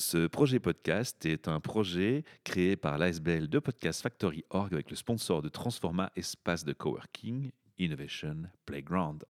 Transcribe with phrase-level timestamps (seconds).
[0.00, 4.96] Ce projet podcast est un projet créé par l'ASBL de Podcast Factory Org avec le
[4.96, 9.26] sponsor de Transforma Espace de Coworking Innovation Playground.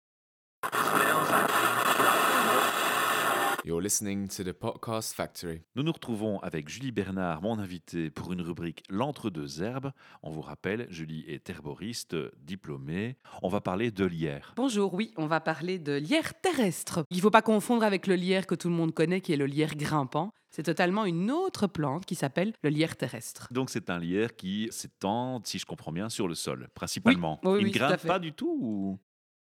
[3.66, 5.62] You're listening to the Podcast Factory.
[5.74, 9.90] Nous nous retrouvons avec Julie Bernard, mon invitée, pour une rubrique L'entre-deux herbes.
[10.22, 13.16] On vous rappelle, Julie est herboriste, diplômée.
[13.42, 14.52] On va parler de lierre.
[14.54, 17.04] Bonjour, oui, on va parler de lierre terrestre.
[17.10, 19.36] Il ne faut pas confondre avec le lierre que tout le monde connaît, qui est
[19.36, 20.30] le lierre grimpant.
[20.50, 23.48] C'est totalement une autre plante qui s'appelle le lierre terrestre.
[23.50, 27.40] Donc c'est un lierre qui s'étend, si je comprends bien, sur le sol, principalement.
[27.42, 29.00] Oui, oui, Il oui, ne grimpe pas du tout ou...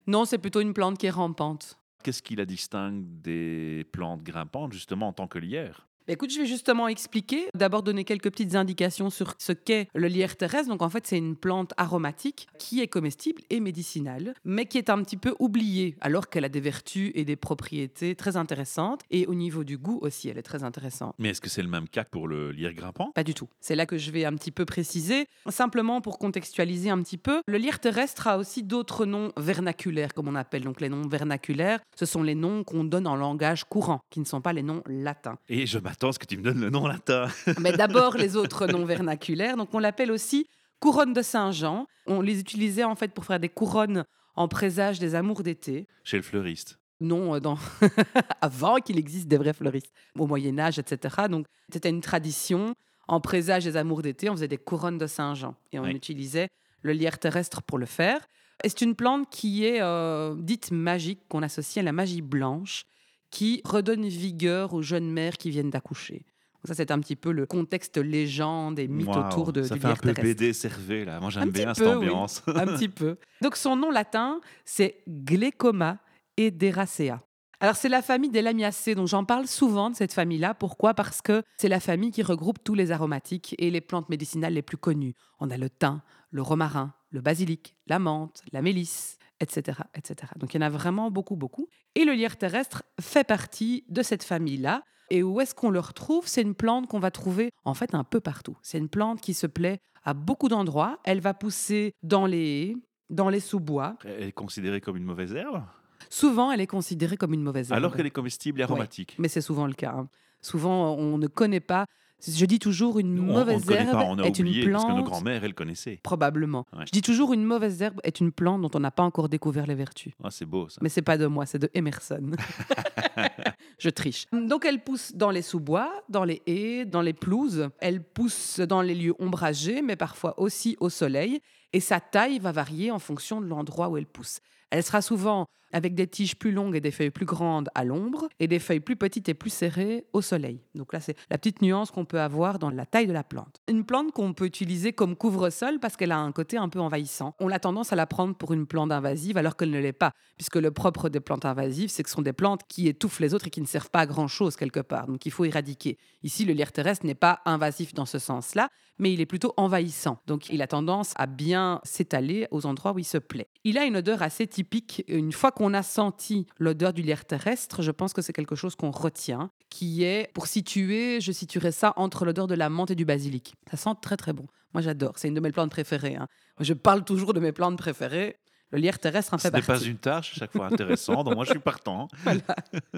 [0.07, 1.82] Non, c'est plutôt une plante qui est rampante.
[2.03, 5.87] Qu'est-ce qui la distingue des plantes grimpantes, justement, en tant que lierre?
[6.09, 7.47] Écoute, je vais justement expliquer.
[7.55, 10.69] D'abord donner quelques petites indications sur ce qu'est le lierre terrestre.
[10.69, 14.91] Donc en fait, c'est une plante aromatique qui est comestible et médicinale, mais qui est
[14.91, 19.03] un petit peu oubliée, alors qu'elle a des vertus et des propriétés très intéressantes.
[19.11, 21.15] Et au niveau du goût aussi, elle est très intéressante.
[21.19, 23.13] Mais est-ce que c'est le même cas pour le lierre grimpant?
[23.13, 23.49] Pas du tout.
[23.61, 25.27] C'est là que je vais un petit peu préciser.
[25.49, 30.29] Simplement pour contextualiser un petit peu, le lierre terrestre a aussi d'autres noms vernaculaires, comme
[30.29, 30.65] on appelle.
[30.65, 34.25] Donc les noms vernaculaires, ce sont les noms qu'on donne en langage courant, qui ne
[34.25, 35.39] sont pas les noms latins.
[35.49, 37.29] Et je à ce que tu me donnes le nom latin.
[37.61, 39.57] Mais d'abord les autres noms vernaculaires.
[39.57, 40.47] Donc on l'appelle aussi
[40.81, 41.87] couronne de Saint-Jean.
[42.07, 44.05] On les utilisait en fait pour faire des couronnes
[44.35, 45.87] en présage des amours d'été.
[46.05, 46.79] Chez le fleuriste.
[47.01, 47.59] Non, euh, dans...
[48.41, 51.15] avant qu'il existe des vrais fleuristes, au Moyen Âge, etc.
[51.29, 52.75] Donc c'était une tradition.
[53.09, 55.91] En présage des amours d'été, on faisait des couronnes de Saint-Jean et on Oui.
[55.93, 56.49] utilisait
[56.83, 58.21] le lierre terrestre pour le faire.
[58.65, 62.85] Et c'est une plante qui est euh, dite magique, qu'on associe à la magie blanche,
[63.33, 66.25] qui redonne vigueur aux jeunes mères qui viennent d'accoucher.
[66.65, 69.89] Ça, c'est un petit peu le contexte légende et mythe autour de, Ça du fait
[69.89, 70.23] un peu terrestre.
[70.23, 71.19] BD cervé, là.
[71.19, 71.95] Moi, j'aime bien peu, cette oui.
[71.95, 72.43] ambiance.
[72.47, 73.17] un petit peu.
[73.41, 77.21] Donc son nom latin, c'est Glecomaederacea.
[77.59, 80.55] Alors c'est la famille des Lamiacées, dont j'en parle souvent de cette famille-là.
[80.55, 80.95] Pourquoi?
[80.95, 84.63] Parce que c'est la famille qui regroupe tous les aromatiques et les plantes médicinales les
[84.63, 85.15] plus connues.
[85.39, 90.33] On a le thym, le romarin, le basilic, la menthe, la mélisse, etc., etc.
[90.37, 91.69] Donc il y en a vraiment beaucoup, beaucoup.
[91.95, 94.83] Et le lierre terrestre fait partie de cette famille-là.
[95.11, 96.27] Et où est-ce qu'on le retrouve?
[96.27, 98.57] C'est une plante qu'on va trouver en fait un peu partout.
[98.63, 100.99] C'est une plante qui se plaît à beaucoup d'endroits.
[101.05, 102.39] Elle va pousser dans les
[102.71, 102.77] haies,
[103.11, 103.97] dans les sous-bois.
[104.05, 105.63] Elle est considérée comme une mauvaise herbe?
[106.09, 107.77] Souvent, elle est considérée comme une mauvaise herbe.
[107.77, 109.17] Alors qu'elle est comestible et aromatique.
[109.19, 109.93] Mais c'est souvent le cas.
[109.97, 110.09] hein.
[110.41, 111.87] Souvent, on ne connaît pas.
[112.27, 114.73] Je dis toujours une Nous, on- on mauvaise herbe pas, on a est oublié, une
[114.73, 115.07] parce que nos plante.
[115.07, 115.99] grands-mères, elles connaissaient.
[116.03, 116.67] Probablement.
[116.73, 116.85] Ouais.
[116.87, 119.67] Je dis toujours une mauvaise herbe est une plante dont on n'a pas encore découvert
[119.67, 120.13] les vertus.
[120.23, 120.79] Ah, c'est beau, ça.
[120.83, 122.31] Mais c'est pas de moi, c'est de Emerson.
[123.79, 124.27] Je triche.
[124.33, 127.69] Donc elle pousse dans les sous-bois, dans les haies, dans les pelouses.
[127.81, 131.41] Elle pousse dans les lieux ombragés, mais parfois aussi au soleil.
[131.73, 134.41] Et sa taille va varier en fonction de l'endroit où elle pousse.
[134.73, 138.29] Elle sera souvent avec des tiges plus longues et des feuilles plus grandes à l'ombre,
[138.39, 140.61] et des feuilles plus petites et plus serrées au soleil.
[140.75, 143.61] Donc là, c'est la petite nuance qu'on peut avoir dans la taille de la plante.
[143.69, 147.35] Une plante qu'on peut utiliser comme couvre-sol parce qu'elle a un côté un peu envahissant.
[147.41, 150.13] On a tendance à la prendre pour une plante invasive alors qu'elle ne l'est pas,
[150.37, 153.35] puisque le propre des plantes invasives, c'est que ce sont des plantes qui étouffent les
[153.35, 155.07] autres et qui ne servent pas à grand-chose quelque part.
[155.07, 155.99] Donc il faut éradiquer.
[156.23, 158.69] Ici, le lierre terrestre n'est pas invasif dans ce sens-là,
[158.99, 160.19] mais il est plutôt envahissant.
[160.27, 163.49] Donc il a tendance à bien s'étaler aux endroits où il se plaît.
[163.65, 164.62] Il a une odeur assez typique.
[165.09, 168.75] Une fois qu'on a senti l'odeur du lierre terrestre, je pense que c'est quelque chose
[168.75, 172.95] qu'on retient, qui est, pour situer, je situerais ça entre l'odeur de la menthe et
[172.95, 173.55] du basilic.
[173.71, 174.47] Ça sent très très bon.
[174.75, 176.17] Moi j'adore, c'est une de mes plantes préférées.
[176.17, 176.27] hein.
[176.61, 178.37] Je parle toujours de mes plantes préférées.
[178.73, 179.85] Le lierre terrestre en Ce fait n'est partie.
[179.85, 181.23] pas une tâche, chaque fois intéressant.
[181.25, 182.09] donc moi, je suis partant.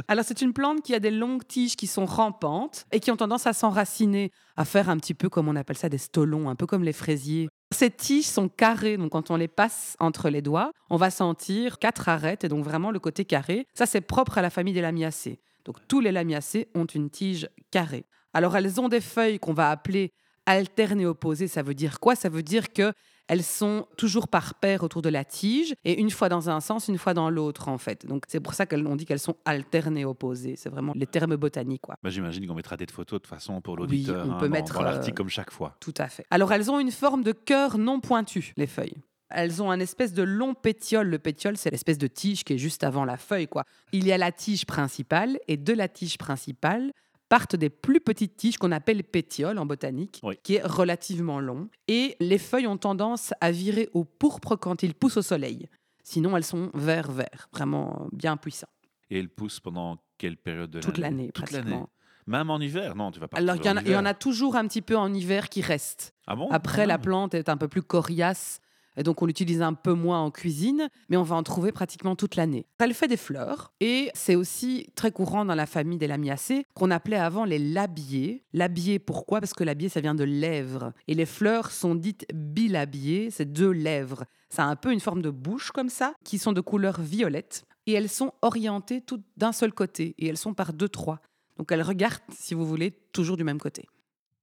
[0.09, 3.17] Alors, c'est une plante qui a des longues tiges qui sont rampantes et qui ont
[3.17, 6.55] tendance à s'enraciner, à faire un petit peu comme on appelle ça des stolons, un
[6.55, 7.49] peu comme les fraisiers.
[7.73, 11.79] Ces tiges sont carrées, donc quand on les passe entre les doigts, on va sentir
[11.79, 13.67] quatre arêtes et donc vraiment le côté carré.
[13.75, 15.41] Ça, c'est propre à la famille des lamiacées.
[15.65, 18.05] Donc, tous les lamiacées ont une tige carrée.
[18.33, 20.13] Alors, elles ont des feuilles qu'on va appeler
[20.47, 21.49] alternes et opposées.
[21.49, 22.15] Ça veut dire quoi?
[22.15, 22.93] Ça veut dire que
[23.29, 26.89] elles sont toujours par paire autour de la tige et une fois dans un sens,
[26.89, 28.05] une fois dans l'autre en fait.
[28.07, 30.57] Donc c'est pour ça qu'on dit qu'elles sont alternes et opposées.
[30.57, 31.97] C'est vraiment les termes botaniques quoi.
[32.03, 34.27] Bah, J'imagine qu'on mettra des photos de façon pour Oui, l'auditeur.
[34.27, 35.77] on hein, peut dans- mettre, dans l'article euh, comme chaque fois.
[35.81, 36.27] Tout à fait.
[36.31, 38.97] Alors elles ont une forme de cœur non pointu, les feuilles.
[39.31, 41.09] Elles ont un espèce de long pétiole.
[41.09, 43.49] Le pétiole, c'est l'espèce de tige qui est juste avant la feuille.
[43.49, 43.65] quoi.
[43.93, 46.93] Il y a la tige principale et de la tige principale
[47.29, 50.37] partent des plus petites tiges qu'on appelle pétioles en botanique, Oui.
[50.43, 51.69] qui est relativement long.
[51.89, 55.69] Et les feuilles ont tendance à virer au pourpre quand ils poussent au soleil.
[56.03, 58.69] Sinon, elles sont vert-vert, vraiment bien puissants.
[59.11, 61.71] Et elle pousse pendant quelle période de Toute l'année, Toute pratiquement.
[61.77, 61.87] l'année.
[62.27, 63.37] Même en hiver Non, tu vas pas.
[63.37, 65.49] Alors, il y, en a, il y en a toujours un petit peu en hiver
[65.51, 66.15] qui restent.
[66.27, 68.61] Ah bon Après, Quand la plante est un peu plus coriace
[69.03, 72.37] donc, on l'utilise un peu moins en cuisine, mais on va en trouver pratiquement toute
[72.37, 72.67] l'année.
[72.79, 76.91] Elle fait des fleurs et c'est aussi très courant dans la famille des lamiacées qu'on
[76.91, 78.45] appelait avant les labiers.
[78.53, 79.41] Labier, pourquoi?
[79.41, 80.93] Parce que labier, ça vient de lèvres.
[81.09, 84.25] Et les fleurs sont dites bilabiées, c'est deux lèvres.
[84.49, 87.65] Ça a un peu une forme de bouche comme ça, qui sont de couleur violette.
[87.87, 90.15] Et elles sont orientées toutes d'un seul côté.
[90.19, 91.21] Et elles sont par deux, trois.
[91.57, 93.87] Donc elles regardent, si vous voulez, toujours du même côté.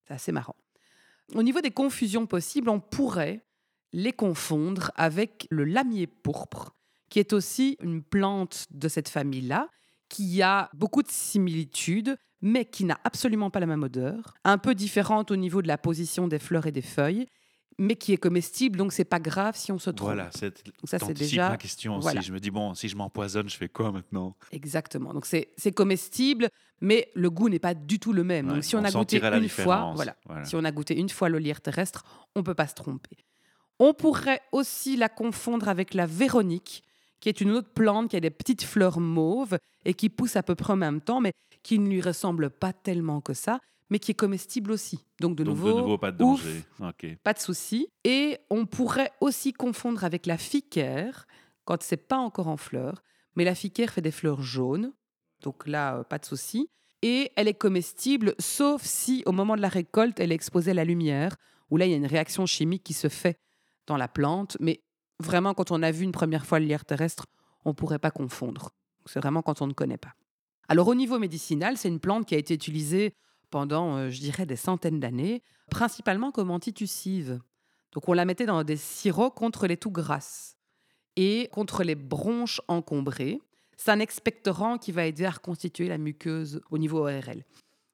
[0.07, 0.55] C'est assez marrant.
[1.33, 3.41] Au niveau des confusions possibles, on pourrait
[3.93, 6.75] les confondre avec le lamier pourpre,
[7.09, 9.67] qui est aussi une plante de cette famille-là,
[10.09, 14.73] qui a beaucoup de similitudes, mais qui n'a absolument pas la même odeur, un peu
[14.75, 17.27] différente au niveau de la position des fleurs et des feuilles,
[17.77, 20.09] mais qui est comestible, donc c'est pas grave si on se trompe.
[20.09, 22.03] Voilà, c'est ça, c'est déjà- ma question aussi.
[22.03, 22.21] voilà.
[22.21, 24.35] Je me dis, bon, si je m'empoisonne, je fais quoi maintenant?
[24.51, 25.13] Exactement.
[25.13, 26.49] Donc c'est comestible,
[26.81, 28.47] mais le goût n'est pas du tout le même.
[28.49, 30.45] Ouais, donc si on, on a goûté une fois, voilà, Voilà.
[30.45, 32.03] si on a goûté une fois le lierre terrestre,
[32.35, 33.17] on peut pas se tromper.
[33.83, 36.83] On pourrait aussi la confondre avec la véronique,
[37.19, 40.43] qui est une autre plante qui a des petites fleurs mauves et qui pousse à
[40.43, 41.33] peu près en même temps, mais
[41.63, 45.03] qui ne lui ressemble pas tellement que ça, mais qui est comestible aussi.
[45.19, 46.45] Donc de Donc, nouveau, de nouveau, pas de ouf,
[46.79, 47.17] danger.
[47.23, 47.87] Pas de souci.
[48.03, 51.25] Et on pourrait aussi confondre avec la ficaire,
[51.65, 53.01] quand c'est pas encore en fleurs.
[53.35, 54.93] Mais la ficaire fait des fleurs jaunes,
[55.41, 56.69] donc là, euh, pas de souci.
[57.01, 60.75] Et elle est comestible, sauf si au moment de la récolte, elle est exposée à
[60.75, 61.35] la lumière,
[61.71, 63.39] où là, il y a une réaction chimique qui se fait
[63.91, 64.57] dans la plante.
[64.59, 64.81] Mais
[65.19, 67.27] vraiment, quand on a vu une première fois le lierre terrestre,
[67.65, 68.71] on ne pourrait pas confondre.
[69.05, 70.13] C'est vraiment quand on ne connaît pas.
[70.67, 73.13] Alors au niveau médicinal, c'est une plante qui a été utilisée
[73.49, 77.39] pendant, euh, je dirais, des centaines d'années, principalement comme antitussive.
[77.91, 80.55] Donc on la mettait dans des sirops contre les toux grasses
[81.17, 83.41] et contre les bronches encombrées.
[83.75, 87.43] C'est un expectorant qui va aider à reconstituer la muqueuse au niveau ORL.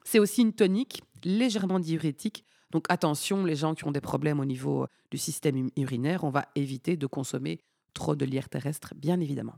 [0.03, 2.45] C'est aussi une tonique légèrement diurétique.
[2.71, 6.23] Donc attention, les gens qui ont des problèmes au niveau euh, du système ur- urinaire,
[6.23, 7.59] on va éviter de consommer
[7.93, 9.55] trop de lierre terrestre, bien évidemment.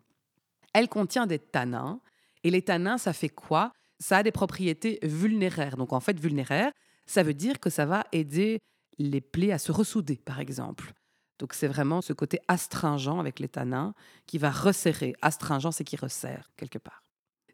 [0.73, 1.99] Elle contient des tanins.
[2.43, 3.73] Et les tanins, ça fait quoi?
[3.99, 5.75] Ça a des propriétés vulnéraires.
[5.75, 6.71] Donc en fait, vulnéraire,
[7.05, 8.59] ça veut dire que ça va aider
[8.97, 10.93] les plaies à se ressouder, par exemple.
[11.39, 13.93] Donc c'est vraiment ce côté astringent avec les tanins
[14.25, 15.15] qui va resserrer.
[15.21, 17.01] Astringent, c'est qui resserre quelque part.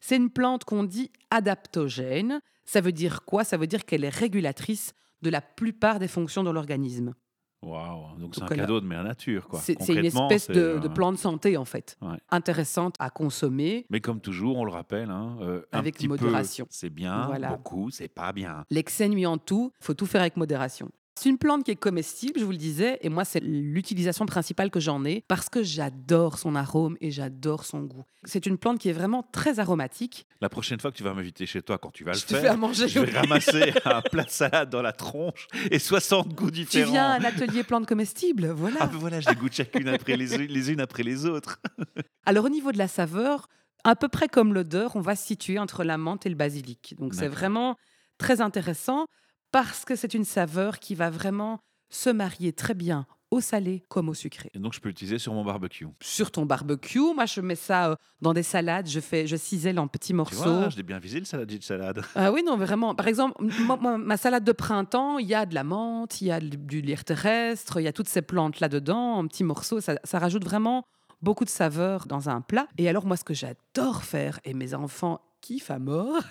[0.02, 2.42] C'est une plante qu'on dit adaptogène.
[2.66, 3.44] Ça veut dire quoi?
[3.44, 7.14] Ça veut dire qu'elle est régulatrice de la plupart des fonctions de l'organisme.
[7.62, 8.18] Waouh.
[8.20, 9.60] Donc c'est un cadeau de mère nature, quoi.
[9.60, 11.98] C'est une espèce de, euh, de plante santé, en fait.
[12.02, 12.18] Ouais.
[12.30, 13.88] Intéressante à consommer.
[13.90, 16.68] Mais comme toujours, on le rappelle, hein, euh, un Avec petit modération.
[16.70, 17.26] c'est bien.
[17.26, 17.50] Voilà.
[17.50, 18.66] Beaucoup, c'est pas bien.
[18.70, 20.92] L'excès nuit en tout, faut tout faire avec modération.
[21.18, 24.70] C'est une plante qui est comestible, je vous le disais, et moi, c'est l'utilisation principale
[24.70, 28.04] que j'en ai parce que j'adore son arôme et j'adore son goût.
[28.26, 30.28] C'est une plante qui est vraiment très aromatique.
[30.42, 32.28] La prochaine fois que tu vas m'inviter chez toi, quand tu vas je le te
[32.34, 32.90] fais à faire, manger.
[32.90, 36.92] je vais ramasser un plat de salade dans la tronche et 60 goûts Tu différents.
[36.92, 38.78] viens à un atelier plantes comestibles, voilà.
[38.82, 41.62] Ah ben voilà, je les goûte chacune après les, les unes après les autres.
[42.26, 43.48] Alors au niveau de la saveur,
[43.86, 46.94] à peu près comme l'odeur, on va se situer entre la menthe et le basilic.
[47.00, 47.78] Donc c'est vraiment
[48.18, 49.06] très intéressant
[49.56, 51.60] parce que c'est une saveur qui va vraiment
[51.90, 54.50] se marier très bien au salé comme au sucré.
[54.54, 55.88] Et donc je peux l'utiliser sur mon barbecue.
[56.02, 59.80] Sur ton barbecue, moi je mets ça euh, dans des salades, je fais, je cisèle
[59.80, 60.56] en petits Tu morceaux.
[60.58, 62.04] vois, je l'ai bien visé le saladier de salade.
[62.16, 62.96] Ah oui, non, vraiment.
[62.96, 66.28] Par exemple, moi, moi, ma salade de printemps, il y a de la menthe, il
[66.28, 69.80] y a du- lierre terrestre, il y a toutes ces plantes là-dedans, en petits morceaux.
[69.80, 70.84] Ça, ça rajoute vraiment
[71.22, 72.68] beaucoup de saveur dans un plat.
[72.78, 76.24] Et alors, moi, ce que j'adore faire, et mes enfants kiffent à mort,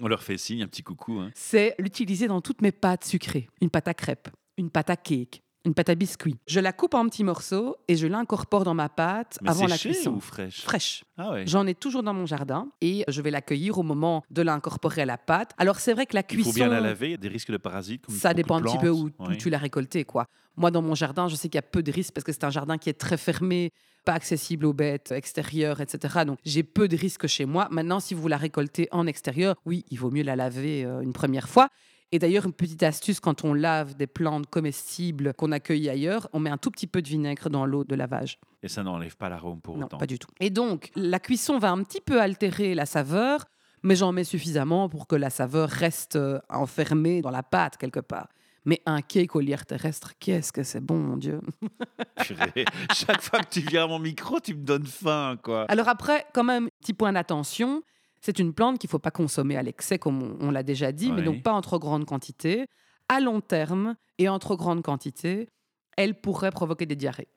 [0.00, 1.18] On leur fait signe, un petit coucou.
[1.18, 1.30] hein.
[1.34, 3.48] c'est l'utiliser dans toutes mes pâtes sucrées.
[3.60, 6.36] Une pâte à crêpes, une pâte à cake, une pâte à biscuit.
[6.46, 9.76] Je la coupe en petits morceaux et je l'incorpore dans ma pâte Mais avant la
[9.76, 10.12] cuisson.
[10.14, 11.04] ou fraîche Fraîche.
[11.18, 11.44] Ah ouais.
[11.46, 15.06] J'en ai toujours dans mon jardin et je vais l'accueillir au moment de l'incorporer à
[15.06, 15.50] la pâte.
[15.58, 17.28] Alors c'est vrai que la Il cuisson, faut bien la laver, il y a des
[17.28, 18.06] risques de parasites.
[18.06, 20.04] Comme ça dépend un petit peu où, tu l'as récolté.
[20.04, 20.26] quoi.
[20.56, 22.42] Moi, dans mon jardin, je sais qu'il y a peu de risques parce que c'est
[22.44, 23.70] un jardin qui est très fermé,
[24.04, 26.24] pas accessible aux bêtes extérieures, etc.
[26.26, 27.68] Donc j'ai peu de risques chez moi.
[27.70, 31.12] Maintenant, si vous la récoltez en extérieur, oui, il vaut mieux la laver euh, une
[31.12, 31.68] première fois.
[32.10, 36.40] Et d'ailleurs, une petite astuce, quand on lave des plantes comestibles qu'on accueille ailleurs, on
[36.40, 38.38] met un tout petit peu de vinaigre dans l'eau de lavage.
[38.62, 39.98] Et ça n'enlève pas l'arôme pour Non, autant.
[39.98, 40.30] pas du tout.
[40.40, 43.44] Et donc, la cuisson va un petit peu altérer la saveur,
[43.82, 48.00] mais j'en mets suffisamment pour que la saveur reste euh, enfermée dans la pâte quelque
[48.00, 48.28] part.
[48.64, 51.40] Mais un cake au lierre terrestre, qu'est-ce que c'est bon, mon Dieu.
[52.24, 52.64] Purée.
[52.94, 55.64] Chaque fois que tu viens à mon micro, tu me donnes faim, quoi.
[55.68, 57.82] Alors après, quand même, petit point d'attention,
[58.20, 60.92] c'est une plante qu'il ne faut pas consommer à l'excès, comme on, on l'a déjà
[60.92, 62.66] dit, mais donc pas en trop grande quantité.
[63.08, 65.48] À long terme et en trop grande quantité,
[65.96, 67.28] elle pourrait provoquer des diarrhées.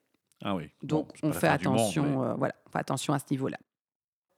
[0.44, 0.70] Ah oui.
[0.82, 3.58] Donc, Bon, on fait monde, attention, mais- euh, voilà, on fait attention à ce niveau-là.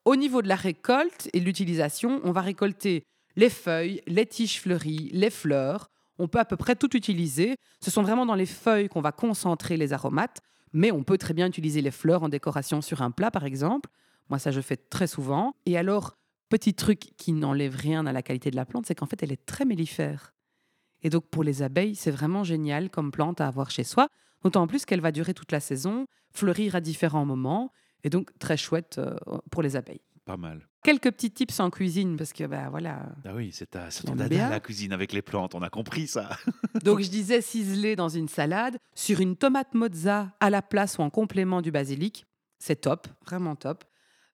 [0.05, 3.05] Au niveau de la récolte et de l'utilisation, on va récolter
[3.37, 5.91] les feuilles, les tiges fleuries, les fleurs.
[6.19, 7.57] On peut à peu près tout utiliser.
[7.81, 10.41] Ce sont vraiment dans les feuilles qu'on va concentrer les aromates,
[10.77, 13.89] Mais on peut très bien utiliser les fleurs en décoration sur un plat, par exemple.
[14.29, 15.55] Moi, ça, je fais très souvent.
[15.67, 16.17] Et alors,
[16.49, 19.33] petit truc qui n'enlève rien à la qualité de la plante, c'est qu'en fait, elle
[19.33, 20.35] est très mellifère.
[21.03, 24.09] Et donc, pour les abeilles, c'est vraiment génial comme plante à avoir chez soi.
[24.43, 27.73] D'autant plus qu'elle va durer toute la saison, fleurir à différents moments.
[28.05, 29.17] Et donc, très chouette euh,
[29.51, 30.03] pour les abeilles.
[30.25, 30.67] Pas mal.
[30.83, 33.07] Quelques petits tips en cuisine, parce que, ben voilà.
[33.25, 35.55] Ah oui, c'est ton dada, la cuisine avec les plantes.
[35.55, 36.31] On a compris ça.
[36.85, 41.03] Donc, je disais ciselé dans une salade, sur une tomate mozza à la place ou
[41.03, 42.27] en complément du basilic.
[42.59, 43.85] C'est top, vraiment top.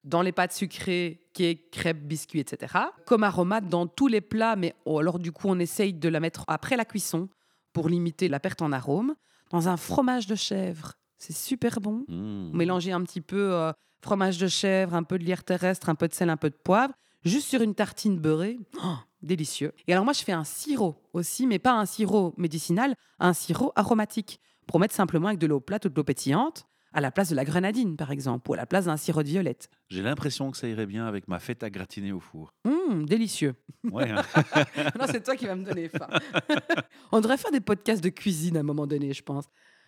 [0.05, 2.75] Dans les pâtes sucrées, cake, crêpes, biscuits, etc.
[3.07, 6.21] Comme aromate dans tous les plats, mais oh, alors du coup, on essaye de la
[6.21, 7.29] mettre après la cuisson
[7.73, 9.15] pour limiter la perte en arôme.
[9.51, 12.05] Dans un fromage de chèvre, c'est super bon.
[12.09, 12.57] Mmh.
[12.57, 16.09] Mélanger un petit peu euh, fromage de chèvre, un peu de lierre terrestre, un peu
[16.09, 18.59] de sel, un peu de poivre, juste sur une tartine beurrée.
[18.83, 19.73] Oh, délicieux.
[19.87, 23.73] Et alors moi, je fais un sirop aussi, mais pas un sirop médicinal, un sirop
[23.77, 27.31] aromatique, pour mettre simplement avec de l'eau plate ou de l'eau pétillante, à la place
[27.31, 29.71] de la grenadine, par exemple, ou à la place d'un sirop de violette.
[29.89, 32.53] J'ai l'impression que ça irait bien avec ma fête à gratiner au four.
[32.65, 33.55] Hum, délicieux.
[33.91, 34.23] Ouais, hein.
[34.99, 36.09] non, c'est toi qui vas me donner faim.
[37.13, 39.47] On devrait faire des podcasts de cuisine à un moment donné, je pense.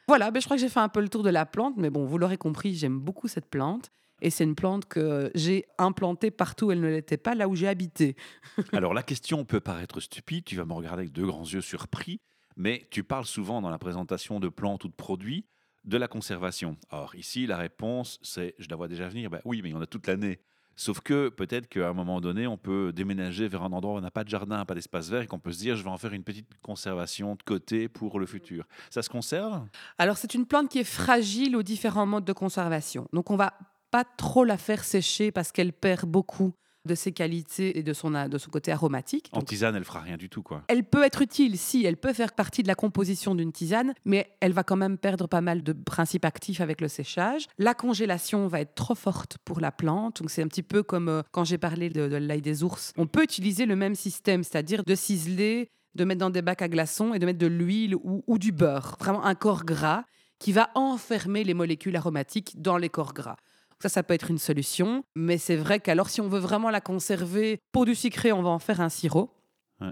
[0.08, 1.90] Voilà, ben, je crois que j'ai fait un peu le tour de la plante, mais
[1.90, 3.90] bon, vous l'aurez compris, j'aime beaucoup cette plante.
[4.20, 7.56] Et c'est une plante que j'ai implantée partout où elle ne l'était pas, là où
[7.56, 8.14] j'ai habité.
[8.72, 12.20] Alors la question peut paraître stupide, tu vas me regarder avec deux grands yeux surpris,
[12.56, 15.44] mais tu parles souvent dans la présentation de plantes ou de produits
[15.84, 16.76] de la conservation.
[16.90, 19.86] Or ici, la réponse, c'est, je la vois déjà venir, ben oui, mais en a
[19.86, 20.40] toute l'année.
[20.74, 24.00] Sauf que peut-être qu'à un moment donné, on peut déménager vers un endroit où on
[24.00, 25.98] n'a pas de jardin, pas d'espace vert, et qu'on peut se dire, je vais en
[25.98, 28.64] faire une petite conservation de côté pour le futur.
[28.88, 29.66] Ça se conserve?
[29.98, 33.06] Alors, c'est une plante qui est fragile aux différents modes de conservation.
[33.12, 33.52] Donc, on va
[33.90, 38.10] pas trop la faire sécher parce qu'elle perd beaucoup de ses qualités et de son,
[38.10, 39.28] de son côté aromatique.
[39.32, 40.64] En Donc, tisane, elle fera rien du tout, quoi.
[40.68, 44.30] Elle peut être utile, si, elle peut faire partie de la composition d'une tisane, mais
[44.40, 47.46] elle va quand même perdre pas mal de principes actifs avec le séchage.
[47.58, 51.08] La congélation va être trop forte pour la plante, donc c'est un petit peu comme
[51.08, 52.92] euh, quand j'ai parlé de, de l'ail des ours.
[52.96, 56.68] On peut utiliser le même système, c'est-à-dire de ciseler, de mettre dans des bacs à
[56.68, 60.04] glaçons et de mettre de l'huile ou, ou du beurre, vraiment un corps gras
[60.38, 63.36] qui va enfermer les molécules aromatiques dans les corps gras.
[63.82, 66.80] Ça, ça peut être une solution, mais c'est vrai qu'alors si on veut vraiment la
[66.80, 69.30] conserver, pour du sucré, on va en faire un sirop.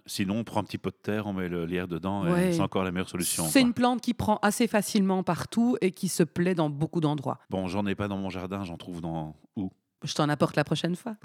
[0.06, 2.52] Sinon, on prend un petit pot de terre, on met le lierre dedans, et Ouais.
[2.52, 3.42] c'est encore la meilleure solution.
[3.48, 7.40] C'est une plante qui prend assez facilement partout et qui se plaît dans beaucoup d'endroits.
[7.50, 9.72] Bon, j'en ai pas dans mon jardin, j'en trouve dans où?
[10.02, 11.16] Je t'en apporte la prochaine fois.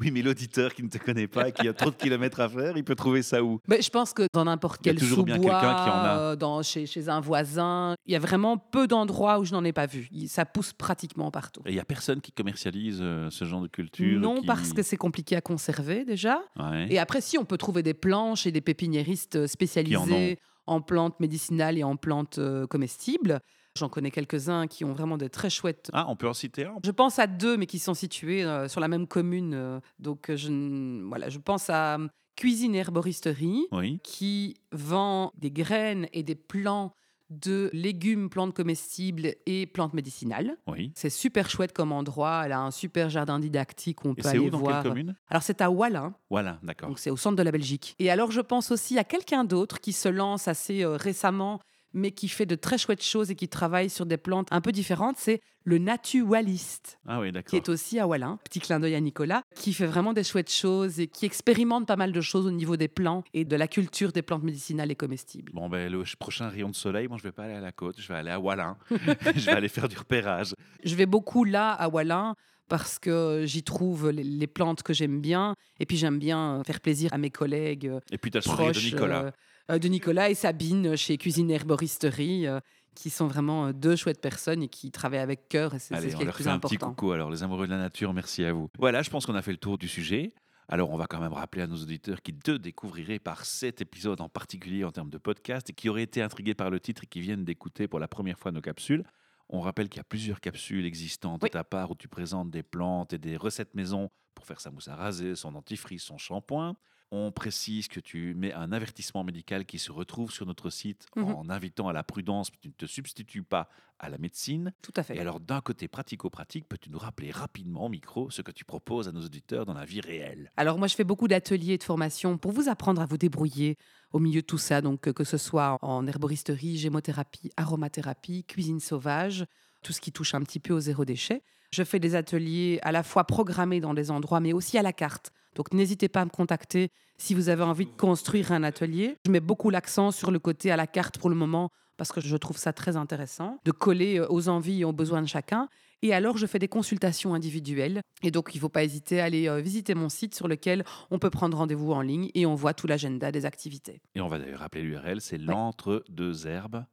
[0.00, 2.48] Oui, mais l'auditeur qui ne te connaît pas et qui a trop de kilomètres à
[2.48, 3.60] faire, il peut trouver ça où?
[3.68, 8.12] Mais je pense que dans n'importe quel sous-bois, euh, dans, chez, chez un voisin, il
[8.12, 10.08] y a vraiment peu d'endroits où je n'en ai pas vu.
[10.28, 11.62] Ça pousse pratiquement partout.
[11.64, 14.72] Et il y a personne qui commercialise euh, ce genre de culture Non, qui- parce
[14.72, 16.40] que c'est compliqué à conserver déjà.
[16.58, 16.86] Ouais.
[16.90, 21.18] Et après, si, on peut trouver des planches et des pépiniéristes euh, spécialisés en, plantes
[21.20, 23.40] médicinales et en plantes euh, comestibles.
[23.76, 26.76] J'en connais quelques-uns qui ont vraiment des très chouettes Ah, on peut en citer un?
[26.84, 29.52] Je pense à deux, mais qui sont situés euh, sur la même commune.
[29.54, 33.98] euh, donc, euh, je, n- voilà, je pense à euh, Cuisine Herboristerie, Oui.
[34.04, 36.94] qui vend des graines et des plants
[37.30, 40.56] de légumes, plantes comestibles et plantes médicinales.
[40.68, 40.92] Oui.
[40.94, 42.42] C'est super chouette comme endroit.
[42.44, 44.82] Elle a un super jardin didactique où on Et peut c'est aller où, dans voir.
[44.84, 45.16] quelle commune?
[45.28, 46.90] Alors, c'est à Wallin, Voilà, d'accord.
[46.90, 47.96] donc c'est au centre de la Belgique.
[47.98, 51.58] Et alors, je pense aussi à quelqu'un d'autre qui se lance assez euh, récemment,
[51.94, 54.72] mais qui fait de très chouettes choses et qui travaille sur des plantes un peu
[54.72, 55.16] différentes.
[55.16, 58.38] C'est le naturaliste Ah oui, qui est aussi à Wallin.
[58.44, 61.96] Petit clin d'œil à Nicolas, qui fait vraiment des chouettes choses et qui expérimente pas
[61.96, 64.94] mal de choses au niveau des plants et de la culture des plantes médicinales et
[64.96, 65.52] comestibles.
[65.54, 67.72] Bon, ben, le ch- prochain rayon de soleil, moi, je vais pas aller à la
[67.72, 68.76] côte, je vais aller à Wallin.
[68.90, 70.54] je vais aller faire du repérage.
[70.84, 72.34] Je vais beaucoup là à Wallin
[72.68, 77.12] parce que j'y trouve les, plantes que j'aime bien et puis j'aime bien faire plaisir
[77.12, 79.32] à mes collègues euh, Et puis, tu as le sourire de Nicolas.
[79.70, 82.60] Euh, de Nicolas et Sabine chez Cuisine Herboristerie euh,
[82.94, 86.10] qui sont vraiment euh, deux chouettes personnes et qui travaillent avec cœur et c'est Allez,
[86.10, 88.12] ce on le leur plus fait un petit coucou alors, les amoureux de la nature,
[88.12, 88.68] merci à vous.
[88.78, 90.32] Voilà, je pense qu'on a fait le tour du sujet.
[90.68, 94.20] Alors, on va quand même rappeler à nos auditeurs qui te découvriraient par cet épisode
[94.22, 97.06] en particulier en termes de podcast et qui auraient été intrigués par le titre et
[97.06, 99.04] qui viennent d'écouter pour la première fois nos capsules.
[99.50, 101.50] On rappelle qu'il y a plusieurs capsules existantes Oui.
[101.50, 104.70] de ta part où tu présentes des plantes et des recettes maison pour faire sa
[104.70, 106.76] mousse à raser, son dentifrice, son shampoing.
[107.10, 111.34] On précise que tu mets un avertissement médical qui se retrouve sur notre site Mhm.
[111.34, 113.68] en invitant à la prudence, tu ne te substitues pas
[114.00, 114.72] à la médecine.
[114.82, 115.16] Tout à fait.
[115.16, 119.06] Et alors, d'un côté pratico-pratique, peux-tu nous rappeler rapidement au micro ce que tu proposes
[119.06, 120.50] à nos auditeurs dans la vie réelle?
[120.56, 123.76] Alors moi, je fais beaucoup d'ateliers et de formations pour vous apprendre à vous débrouiller
[124.10, 124.80] au milieu de tout ça.
[124.80, 129.44] Donc euh, que ce soit en herboristerie, gémothérapie, aromathérapie, cuisine sauvage,
[129.84, 131.42] tout ce qui touche un petit peu au zéro déchet.
[131.70, 134.92] Je fais des ateliers à la fois programmés dans des endroits, mais aussi à la
[134.92, 135.30] carte.
[135.54, 139.16] Donc n'hésitez pas à me contacter si vous avez envie de construire un atelier.
[139.26, 142.20] Je mets beaucoup l'accent sur le côté à la carte pour le moment parce que
[142.20, 145.68] je trouve ça très intéressant, de coller euh, aux envies et aux besoins de chacun.
[146.02, 148.02] Et alors, je fais des consultations individuelles.
[148.22, 150.84] Et donc, il ne faut pas hésiter à aller euh, visiter mon site sur lequel
[151.10, 154.02] on peut prendre rendez-vous en ligne et on voit tout l'agenda des activités.
[154.14, 156.84] Et on va d'ailleurs rappeler l'URL, c'est l'entre-deux-herbes.be.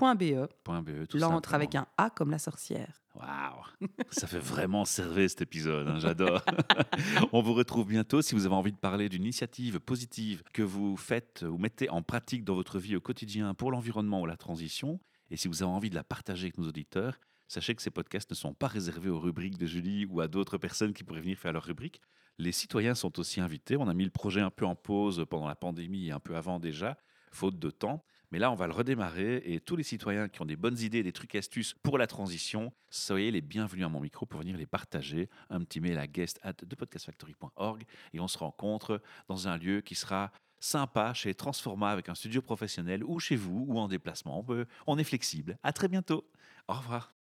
[0.00, 1.54] .be, tout l'entre simplement.
[1.54, 3.02] avec un A comme la sorcière.
[3.14, 6.42] Waouh, ça fait vraiment servir cet épisode, hein, j'adore.
[7.32, 10.96] On vous retrouve bientôt si vous avez envie de parler d'une initiative positive que vous
[10.96, 15.00] faites ou mettez en pratique dans votre vie au quotidien pour l'environnement ou la transition.
[15.30, 18.30] Et si vous avez envie de la partager avec nos auditeurs, sachez que ces podcasts
[18.30, 21.38] ne sont pas réservés aux rubriques de Julie ou à d'autres personnes qui pourraient venir
[21.38, 22.02] faire leur rubrique.
[22.38, 23.76] Les citoyens sont aussi invités.
[23.78, 26.36] On a mis le projet un peu en pause pendant la pandémie et un peu
[26.36, 26.98] avant déjà,
[27.32, 28.04] faute de temps.
[28.30, 31.02] Mais là, on va le redémarrer et tous les citoyens qui ont des bonnes idées,
[31.02, 34.66] des trucs astuces pour la transition, soyez les bienvenus à mon micro pour venir les
[34.66, 35.28] partager.
[35.50, 39.94] Un petit mail à guest at thepodcastfactory.org et on se rencontre dans un lieu qui
[39.94, 44.44] sera sympa chez Transforma avec un studio professionnel ou chez vous ou en déplacement.
[44.48, 45.58] On, on est flexible.
[45.62, 46.28] À très bientôt.
[46.68, 47.12] Au revoir.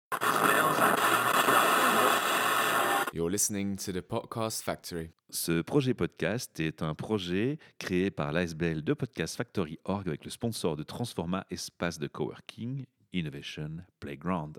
[3.16, 5.10] You're listening to the Podcast Factory.
[5.30, 10.30] Ce projet podcast est un projet créé par l'ASBL de Podcast Factory Org avec le
[10.30, 14.54] sponsor de Transforma Espace de Coworking Innovation Playground.